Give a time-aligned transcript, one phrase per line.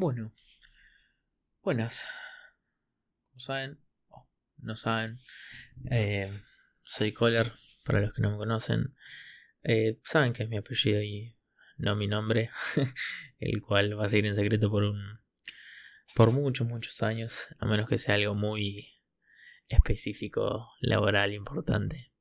[0.00, 0.32] Bueno,
[1.60, 2.06] buenas.
[3.30, 4.28] Como saben, o
[4.58, 5.18] no saben,
[5.90, 6.30] eh,
[6.84, 7.50] soy Kohler,
[7.84, 8.94] para los que no me conocen.
[9.64, 11.36] Eh, saben que es mi apellido y
[11.78, 12.52] no mi nombre,
[13.40, 15.18] el cual va a seguir en secreto por un
[16.14, 19.02] por muchos, muchos años, a menos que sea algo muy
[19.66, 22.12] específico, laboral, importante.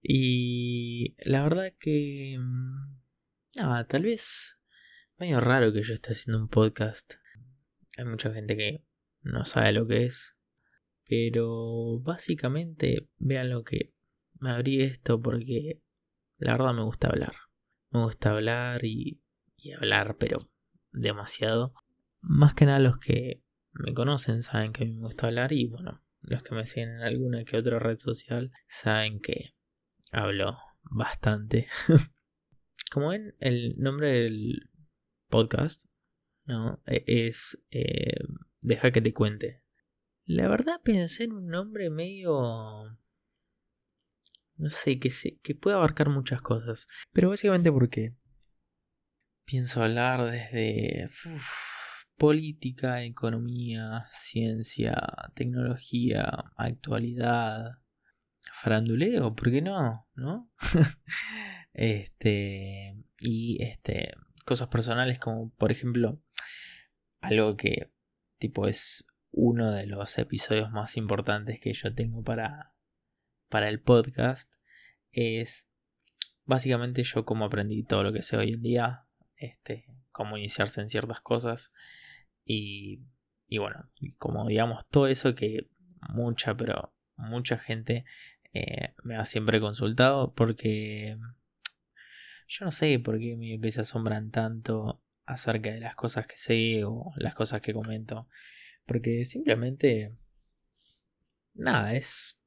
[0.00, 2.38] Y la verdad que...
[3.56, 4.59] Nada, tal vez...
[5.20, 7.16] Medio raro que yo esté haciendo un podcast.
[7.98, 8.86] Hay mucha gente que
[9.20, 10.34] no sabe lo que es.
[11.06, 13.92] Pero básicamente vean lo que
[14.38, 15.82] me abrí esto porque
[16.38, 17.34] la verdad me gusta hablar.
[17.90, 19.20] Me gusta hablar y,
[19.58, 20.38] y hablar, pero
[20.90, 21.74] demasiado.
[22.22, 26.42] Más que nada los que me conocen saben que me gusta hablar y bueno, los
[26.42, 29.52] que me siguen en alguna que otra red social saben que
[30.12, 31.68] hablo bastante.
[32.90, 34.69] Como ven, el nombre del
[35.30, 35.86] podcast
[36.44, 38.24] no E- es eh,
[38.62, 39.62] Deja que te cuente.
[40.26, 42.98] La verdad pensé en un nombre medio...
[44.56, 46.86] No sé, que, se, que puede abarcar muchas cosas.
[47.12, 48.14] Pero básicamente porque
[49.46, 51.08] pienso hablar desde
[52.18, 54.94] política, economía, ciencia,
[55.34, 56.26] tecnología,
[56.56, 57.78] actualidad,
[58.62, 60.06] faranduleo, ¿por qué no?
[60.14, 60.52] ¿No?
[61.72, 64.12] este, y este,
[64.50, 66.20] cosas personales como, por ejemplo,
[67.20, 67.92] algo que
[68.38, 72.74] tipo es uno de los episodios más importantes que yo tengo para,
[73.48, 74.52] para el podcast
[75.12, 75.70] es
[76.46, 79.04] básicamente yo cómo aprendí todo lo que sé hoy en día,
[79.36, 81.72] este, cómo iniciarse en ciertas cosas
[82.44, 83.04] y,
[83.46, 85.70] y bueno, como digamos todo eso que
[86.08, 88.04] mucha, pero mucha gente
[88.52, 91.16] eh, me ha siempre consultado porque
[92.50, 96.82] yo no sé por qué medio que asombran tanto acerca de las cosas que sé
[96.84, 98.28] o las cosas que comento.
[98.86, 100.16] Porque simplemente...
[101.54, 102.40] Nada, es...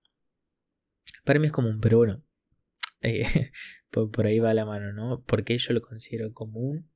[1.23, 2.21] Para mí es común, pero bueno.
[3.01, 3.51] eh,
[3.91, 5.23] por, por ahí va la mano, ¿no?
[5.25, 6.89] Porque yo lo considero común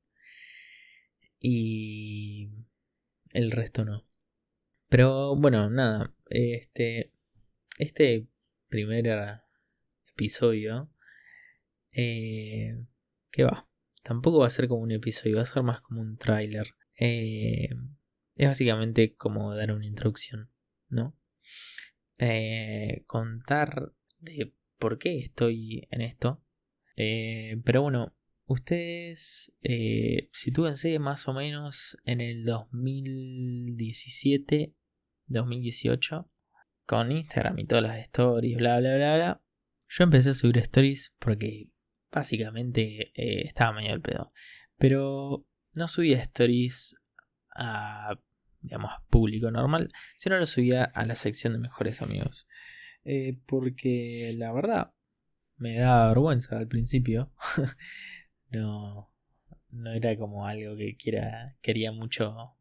[1.40, 2.50] y
[3.32, 4.06] el resto no.
[4.90, 6.14] Pero bueno, nada.
[6.30, 7.14] Este,
[7.78, 8.28] este
[8.68, 9.40] primer
[10.12, 10.90] episodio...
[11.94, 12.76] Eh,
[13.38, 13.70] ¿Qué va?
[14.02, 16.74] Tampoco va a ser como un episodio, va a ser más como un tráiler.
[17.00, 17.70] Eh,
[18.34, 20.50] es básicamente como dar una introducción,
[20.90, 21.16] ¿no?
[22.18, 26.44] Eh, contar de por qué estoy en esto.
[26.96, 28.16] Eh, pero bueno,
[28.48, 29.54] ustedes
[30.32, 34.74] sitúense más o menos en el 2017,
[35.28, 36.28] 2018,
[36.88, 39.44] con Instagram y todas las stories, bla, bla, bla, bla.
[39.90, 41.70] Yo empecé a subir stories porque
[42.12, 44.32] básicamente eh, estaba medio al pedo.
[44.78, 45.46] Pero
[45.76, 46.98] no subía stories
[47.56, 48.20] a,
[48.62, 52.48] digamos, público normal, sino lo subía a la sección de mejores amigos.
[53.04, 54.92] Eh, porque la verdad
[55.58, 57.32] me daba vergüenza al principio.
[58.50, 59.12] no,
[59.72, 62.56] no era como algo que quiera, quería mucho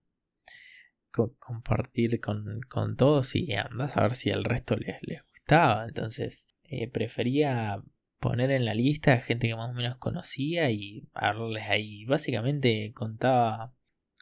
[1.10, 5.86] co- compartir con, con todos y andás a ver si al resto les, les gustaba.
[5.86, 7.82] Entonces eh, prefería
[8.20, 12.04] poner en la lista a gente que más o menos conocía y hablarles ahí.
[12.06, 13.74] Básicamente contaba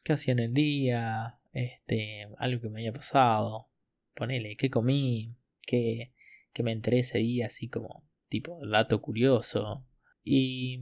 [0.04, 3.68] qué hacía en el día, este, algo que me había pasado,
[4.14, 6.12] ponele, qué comí, qué,
[6.52, 9.86] qué me enteré ese día, así como tipo dato curioso.
[10.24, 10.80] Y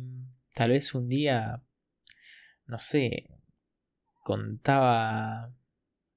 [0.54, 1.62] tal vez un día,
[2.66, 3.28] no sé,
[4.24, 5.52] contaba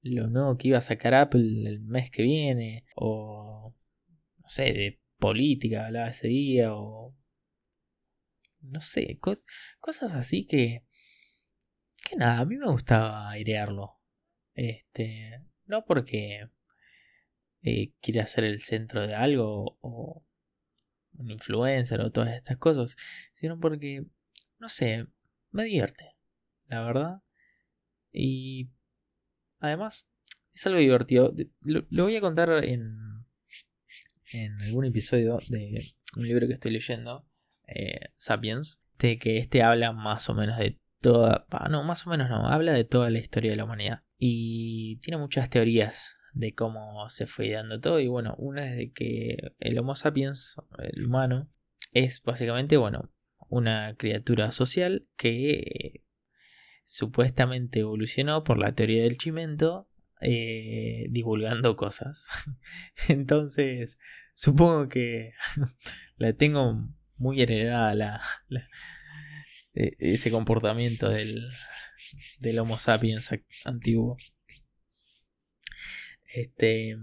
[0.02, 3.74] lo nuevo que iba a sacar Apple el mes que viene, o
[4.38, 7.16] no sé, de política hablaba ese día, o
[8.62, 9.42] no sé, co-
[9.80, 10.84] cosas así que,
[12.08, 13.96] que nada, a mí me gustaba airearlo.
[14.54, 16.48] Este, no porque
[17.64, 20.24] eh, quiera ser el centro de algo o
[21.18, 22.96] un influencer o todas estas cosas,
[23.32, 24.06] sino porque,
[24.60, 25.08] no sé,
[25.52, 26.16] me divierte,
[26.68, 27.22] la verdad.
[28.12, 28.70] Y
[29.60, 30.08] además,
[30.54, 31.34] es algo divertido.
[31.62, 33.15] Lo voy a contar en,
[34.32, 37.26] en algún episodio de un libro que estoy leyendo,
[37.68, 42.30] eh, Sapiens, de que este habla más o menos de toda, no, más o menos
[42.30, 44.04] no, habla de toda la historia de la humanidad.
[44.18, 48.00] Y tiene muchas teorías de cómo se fue dando todo.
[48.00, 51.50] Y bueno, una es de que el Homo sapiens, el humano,
[51.92, 53.12] es básicamente, bueno,
[53.50, 56.04] una criatura social que eh,
[56.86, 59.88] supuestamente evolucionó por la teoría del chimento
[60.22, 62.26] eh, divulgando cosas.
[63.08, 64.00] Entonces,
[64.34, 65.34] supongo que
[66.18, 68.22] la tengo muy heredada la,
[69.74, 71.50] e- ese comportamiento del,
[72.40, 73.30] del Homo sapiens
[73.66, 74.18] antiguo.
[76.34, 76.98] Este.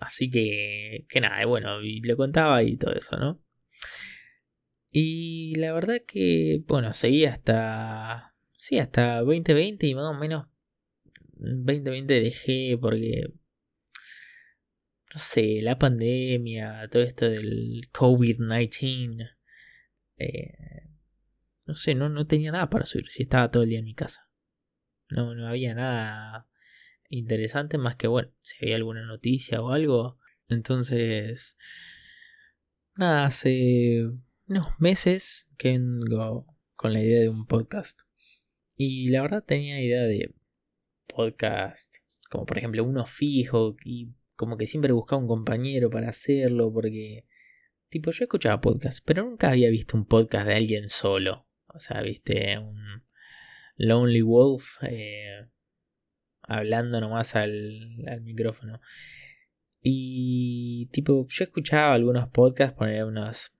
[0.00, 1.06] Así que.
[1.08, 3.40] Que nada, bueno, y le contaba y todo eso, ¿no?
[4.90, 8.34] Y la verdad que, bueno, seguí hasta.
[8.52, 10.46] Sí, hasta 2020 y más o menos
[11.36, 13.32] 2020 dejé porque.
[15.14, 19.30] No sé, la pandemia, todo esto del COVID-19.
[20.18, 20.88] Eh,
[21.64, 23.94] no sé, no, no tenía nada para subir si estaba todo el día en mi
[23.94, 24.28] casa.
[25.08, 26.48] No, no había nada
[27.08, 30.18] interesante más que, bueno, si había alguna noticia o algo.
[30.48, 31.56] Entonces,
[32.94, 34.04] nada, hace
[34.48, 38.00] unos meses que vengo con la idea de un podcast.
[38.76, 40.34] Y la verdad tenía idea de
[41.06, 41.96] podcast,
[42.30, 47.24] como por ejemplo uno fijo y como que siempre buscaba un compañero para hacerlo porque
[47.88, 51.46] tipo yo escuchaba podcast, pero nunca había visto un podcast de alguien solo.
[51.68, 53.04] O sea, viste un
[53.76, 55.46] Lonely Wolf eh,
[56.42, 58.80] hablando nomás al, al micrófono.
[59.82, 63.52] Y tipo, yo escuchaba algunos podcasts, poner unos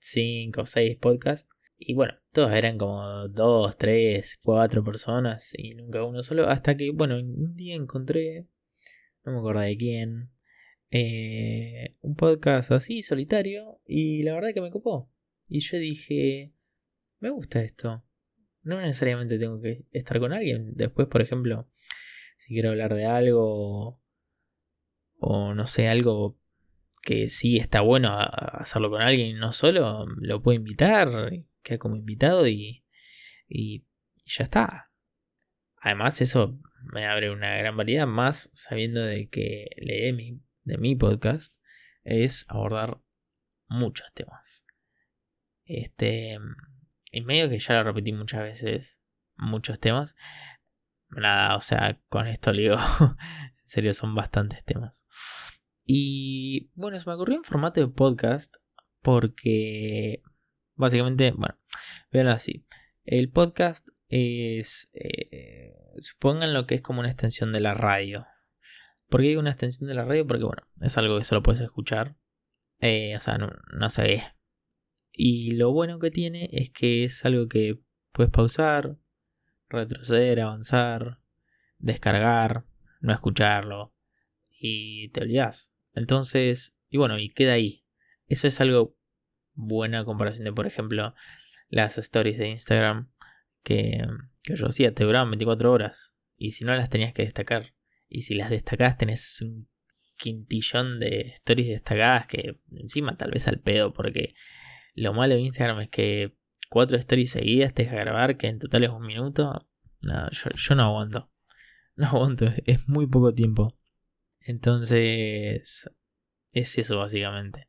[0.00, 1.48] 5 o 6 podcasts.
[1.78, 6.48] Y bueno, todos eran como 2, 3, 4 personas y nunca uno solo.
[6.48, 8.46] Hasta que, bueno, un día encontré,
[9.24, 10.30] no me acuerdo de quién,
[10.90, 13.80] eh, un podcast así, solitario.
[13.86, 15.10] Y la verdad que me copó.
[15.48, 16.52] Y yo dije,
[17.20, 18.04] me gusta esto.
[18.62, 20.74] No necesariamente tengo que estar con alguien.
[20.74, 21.68] Después, por ejemplo,
[22.36, 24.00] si quiero hablar de algo
[25.18, 26.38] o no sé, algo
[27.02, 32.46] que sí está bueno hacerlo con alguien, no solo, lo puedo invitar, queda como invitado
[32.48, 32.84] y,
[33.48, 33.86] y
[34.24, 34.90] ya está.
[35.76, 36.58] Además eso
[36.92, 41.56] me abre una gran variedad más sabiendo de que leí mi, de mi podcast
[42.04, 42.98] es abordar
[43.68, 44.64] muchos temas.
[45.64, 49.02] Este, en medio que ya lo repetí muchas veces,
[49.36, 50.16] muchos temas,
[51.08, 55.06] nada, o sea, con esto le digo, en serio son bastantes temas.
[55.84, 58.54] Y bueno, se me ocurrió en formato de podcast
[59.00, 60.22] porque
[60.82, 61.56] básicamente, bueno,
[62.10, 62.66] veanlo así.
[63.04, 68.26] El podcast es, eh, supongan lo que es como una extensión de la radio.
[69.08, 70.26] ¿Por qué hay una extensión de la radio?
[70.26, 72.16] Porque bueno, es algo que solo puedes escuchar.
[72.80, 74.22] Eh, o sea, no, no ve.
[75.12, 77.78] Y lo bueno que tiene es que es algo que
[78.12, 78.96] puedes pausar,
[79.68, 81.18] retroceder, avanzar,
[81.78, 82.64] descargar,
[83.00, 83.94] no escucharlo
[84.50, 85.72] y te olvidas.
[85.94, 87.84] Entonces, y bueno, y queda ahí.
[88.26, 88.96] Eso es algo
[89.66, 91.14] buena comparación de, por ejemplo,
[91.68, 93.10] las stories de Instagram
[93.62, 94.04] que,
[94.42, 97.74] que yo hacía, te duraban 24 horas y si no las tenías que destacar.
[98.08, 99.68] Y si las destacás tenés un
[100.16, 104.34] quintillón de stories destacadas que encima tal vez al pedo porque
[104.94, 106.36] lo malo de Instagram es que
[106.68, 109.68] cuatro stories seguidas te deja grabar, que en total es un minuto.
[110.02, 111.28] No, yo, no aguanto.
[111.94, 113.76] No aguanto, es muy poco tiempo.
[114.40, 115.90] Entonces,
[116.50, 117.68] es eso básicamente.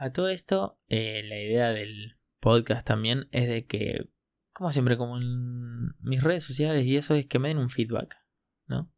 [0.00, 4.08] A todo esto, eh, la idea del podcast también es de que,
[4.52, 8.16] como siempre, como en mis redes sociales y eso, es que me den un feedback,
[8.66, 8.90] ¿no?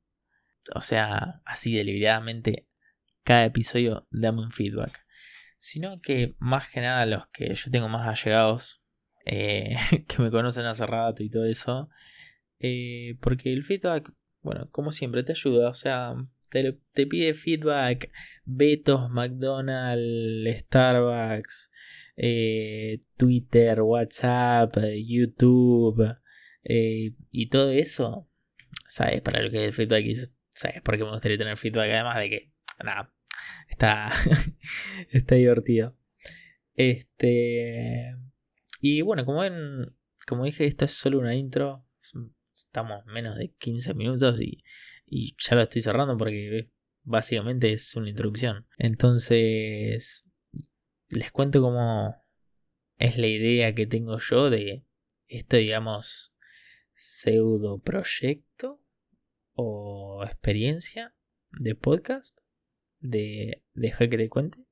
[0.74, 2.68] O sea, así deliberadamente,
[3.24, 5.02] cada episodio dame un feedback
[5.62, 8.82] sino que más que nada los que yo tengo más allegados,
[9.24, 9.76] eh,
[10.08, 11.88] que me conocen hace rato y todo eso,
[12.58, 16.14] eh, porque el feedback, bueno, como siempre te ayuda, o sea,
[16.52, 18.10] te, pide feedback
[18.44, 21.72] Betos, McDonald's, Starbucks,
[22.16, 26.16] eh, Twitter, WhatsApp, YouTube
[26.64, 28.28] y todo eso,
[28.86, 29.20] ¿sabes?
[29.22, 30.04] Para lo que es el feedback,
[30.50, 30.82] ¿sabes?
[30.84, 32.52] Porque me gustaría tener feedback además de que,
[32.84, 33.12] nada,
[33.68, 34.10] Está,
[35.10, 35.96] está divertido.
[36.74, 38.14] Este.
[38.80, 39.94] Y bueno, como ven,
[40.26, 41.84] como dije, esto es solo una intro.
[42.72, 44.64] Estamos menos de 15 minutos y,
[45.04, 46.70] y ya lo estoy cerrando porque
[47.02, 48.66] básicamente es una introducción.
[48.78, 50.24] Entonces,
[51.10, 52.16] les cuento cómo
[52.96, 54.86] es la idea que tengo yo de
[55.28, 56.32] esto, digamos,
[56.94, 58.80] pseudo proyecto
[59.52, 61.14] o experiencia
[61.50, 62.38] de podcast
[63.00, 64.64] de dejar que te cuente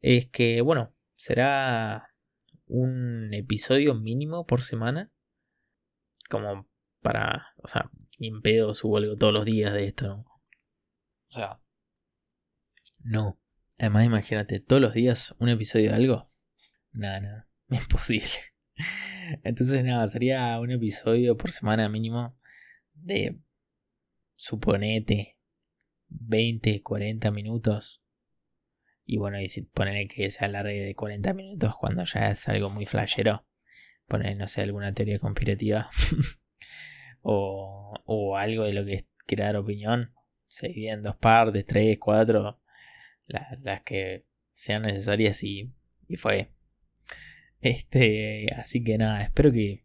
[0.00, 2.12] es que, bueno, será
[2.66, 5.12] un episodio mínimo por semana.
[6.28, 6.66] Como
[7.04, 10.16] para, o sea, ni en pedo subo algo todos los días de esto, ¿no?
[10.16, 11.60] O sea,
[13.04, 13.38] no.
[13.78, 16.32] Además, imagínate, todos los días un episodio de algo.
[16.92, 18.30] Nada, nada, es posible.
[19.42, 22.38] Entonces, nada, sería un episodio por semana mínimo
[22.94, 23.38] de,
[24.34, 25.38] suponete,
[26.08, 28.02] 20, 40 minutos.
[29.04, 32.70] Y bueno, y si ponen que se alargue de 40 minutos cuando ya es algo
[32.70, 33.46] muy flashero,
[34.06, 35.90] poner, no sé, alguna teoría conspirativa
[37.24, 40.12] o, o algo de lo que quiera dar opinión,
[40.46, 42.60] se divide en dos partes, tres, cuatro,
[43.26, 45.72] las que sean necesarias y,
[46.06, 46.50] y fue.
[47.60, 49.84] Este, así que nada, espero que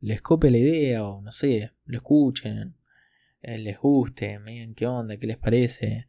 [0.00, 2.76] les cope la idea o no sé, lo escuchen,
[3.42, 6.08] eh, les guste, me digan qué onda, qué les parece.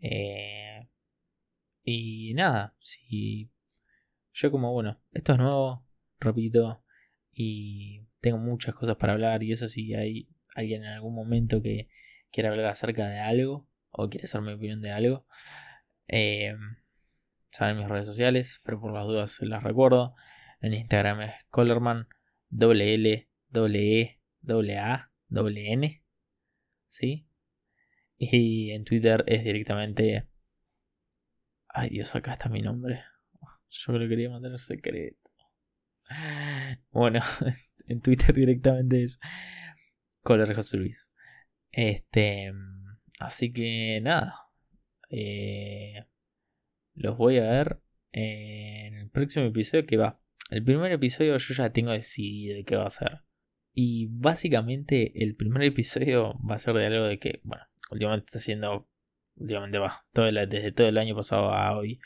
[0.00, 0.88] Eh,
[1.84, 3.50] y nada, si
[4.32, 5.86] yo como bueno, esto es nuevo,
[6.20, 6.82] repito,
[7.40, 11.88] y tengo muchas cosas para hablar y eso si hay alguien en algún momento que
[12.32, 15.24] quiera hablar acerca de algo o quiere hacer mi opinión de algo,
[16.08, 16.56] eh,
[17.48, 20.16] saben mis redes sociales, pero por las dudas se las recuerdo.
[20.60, 22.08] En Instagram es Colorman,
[22.48, 26.02] doble L, doble E, doble A, doble N.
[26.88, 27.28] ¿Sí?
[28.16, 30.26] Y en Twitter es directamente.
[31.68, 33.04] Ay Dios, acá está mi nombre.
[33.68, 35.30] Yo lo quería mantener secreto.
[36.90, 37.20] Bueno,
[37.86, 39.20] en Twitter directamente es
[40.22, 41.12] Color José Luis.
[41.70, 42.52] Este.
[43.20, 44.34] Así que nada.
[45.10, 46.04] Eh,
[46.94, 47.80] los voy a ver
[48.12, 50.20] en el próximo episodio que va.
[50.50, 53.20] El primer episodio yo ya tengo decidido qué va a ser.
[53.74, 58.38] Y básicamente el primer episodio va a ser de algo de que, bueno, últimamente está
[58.38, 58.88] haciendo,
[59.36, 62.00] últimamente va, desde todo el año pasado a hoy,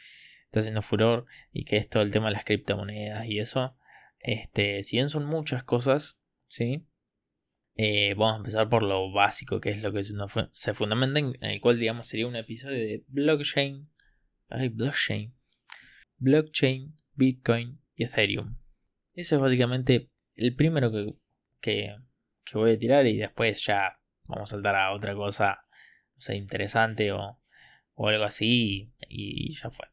[0.47, 3.75] está haciendo furor y que es todo el tema de las criptomonedas y eso.
[4.23, 6.87] Este, si bien son muchas cosas, ¿sí?
[7.75, 11.61] Eh, vamos a empezar por lo básico, que es lo que se fundamenta en el
[11.61, 13.89] cual, digamos, sería un episodio de blockchain
[14.53, 15.35] hay blockchain.
[16.19, 18.57] Blockchain, Bitcoin y Ethereum.
[19.15, 21.15] Eso es básicamente el primero que,
[21.61, 21.97] que,
[22.55, 25.67] voy a tirar y después ya vamos a saltar a otra cosa
[26.19, 27.41] sé, interesante o,
[27.95, 29.87] o algo así y, ya fue.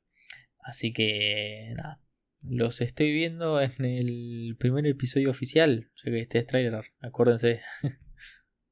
[0.60, 2.02] Así que nada,
[2.42, 7.62] los estoy viendo en el primer episodio oficial, ya que este es trailer, acuérdense.